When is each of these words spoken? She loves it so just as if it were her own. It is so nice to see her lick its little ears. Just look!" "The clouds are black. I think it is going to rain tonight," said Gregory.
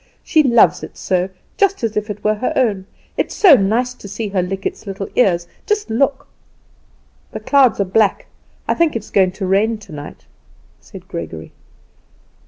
She 0.23 0.41
loves 0.41 0.81
it 0.81 0.97
so 0.97 1.29
just 1.57 1.83
as 1.83 1.95
if 1.95 2.09
it 2.09 2.23
were 2.23 2.33
her 2.33 2.51
own. 2.55 2.87
It 3.17 3.27
is 3.27 3.33
so 3.35 3.53
nice 3.53 3.93
to 3.93 4.07
see 4.07 4.29
her 4.29 4.41
lick 4.41 4.65
its 4.65 4.87
little 4.87 5.07
ears. 5.15 5.47
Just 5.67 5.91
look!" 5.91 6.25
"The 7.33 7.39
clouds 7.39 7.79
are 7.79 7.85
black. 7.85 8.25
I 8.67 8.73
think 8.73 8.95
it 8.95 9.03
is 9.03 9.11
going 9.11 9.33
to 9.33 9.45
rain 9.45 9.77
tonight," 9.77 10.25
said 10.79 11.07
Gregory. 11.07 11.51